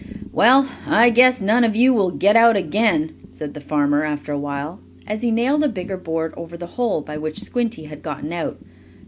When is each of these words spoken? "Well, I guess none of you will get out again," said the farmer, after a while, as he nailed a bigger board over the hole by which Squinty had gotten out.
"Well, 0.31 0.67
I 0.87 1.11
guess 1.11 1.41
none 1.41 1.63
of 1.63 1.75
you 1.75 1.93
will 1.93 2.09
get 2.09 2.35
out 2.35 2.57
again," 2.57 3.13
said 3.29 3.53
the 3.53 3.61
farmer, 3.61 4.03
after 4.03 4.31
a 4.31 4.39
while, 4.39 4.79
as 5.05 5.21
he 5.21 5.29
nailed 5.29 5.63
a 5.63 5.69
bigger 5.69 5.95
board 5.95 6.33
over 6.35 6.57
the 6.57 6.65
hole 6.73 7.01
by 7.01 7.17
which 7.19 7.41
Squinty 7.41 7.83
had 7.83 8.01
gotten 8.01 8.33
out. 8.33 8.57